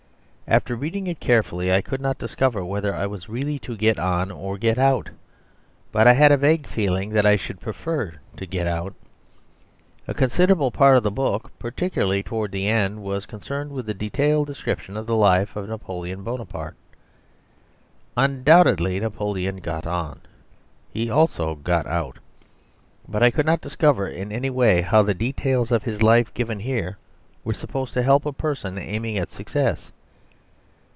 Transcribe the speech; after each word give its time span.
After 0.47 0.75
reading 0.75 1.07
it 1.07 1.21
carefully 1.21 1.71
I 1.71 1.79
could 1.79 2.01
not 2.01 2.17
discover 2.17 2.65
whether 2.65 2.93
I 2.93 3.05
was 3.07 3.29
really 3.29 3.57
to 3.59 3.77
get 3.77 3.97
on 3.97 4.29
or 4.31 4.55
to 4.55 4.59
get 4.59 4.77
out; 4.77 5.09
but 5.93 6.07
I 6.07 6.11
had 6.11 6.29
a 6.29 6.35
vague 6.35 6.67
feeling 6.67 7.11
that 7.11 7.25
I 7.25 7.37
should 7.37 7.61
prefer 7.61 8.15
to 8.35 8.45
get 8.45 8.67
out. 8.67 8.93
A 10.09 10.13
considerable 10.13 10.69
part 10.69 10.97
of 10.97 11.03
the 11.03 11.09
book, 11.11 11.53
particularly 11.57 12.21
towards 12.21 12.51
the 12.51 12.67
end, 12.67 13.01
was 13.01 13.25
concerned 13.25 13.71
with 13.71 13.87
a 13.87 13.93
detailed 13.93 14.47
description 14.47 14.97
of 14.97 15.07
the 15.07 15.15
life 15.15 15.55
of 15.55 15.69
Napoleon 15.69 16.21
Bonaparte. 16.21 16.75
Undoubtedly 18.17 18.99
Napoleon 18.99 19.55
got 19.61 19.87
on. 19.87 20.19
He 20.91 21.09
also 21.09 21.55
got 21.55 21.87
out. 21.87 22.19
But 23.07 23.23
I 23.23 23.31
could 23.31 23.45
not 23.45 23.61
discover 23.61 24.05
in 24.05 24.33
any 24.33 24.49
way 24.49 24.81
how 24.81 25.01
the 25.01 25.13
details 25.13 25.71
of 25.71 25.83
his 25.83 26.03
life 26.03 26.33
given 26.33 26.59
here 26.59 26.97
were 27.45 27.53
supposed 27.53 27.93
to 27.93 28.03
help 28.03 28.25
a 28.25 28.33
person 28.33 28.77
aiming 28.77 29.17
at 29.17 29.31
success. 29.31 29.93